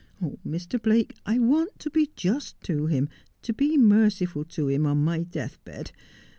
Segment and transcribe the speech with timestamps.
[0.19, 0.39] Oh!
[0.43, 0.81] Mr.
[0.81, 3.07] Blake, I want to be just to him,
[3.43, 5.91] to be merciful to him, on my deathbed.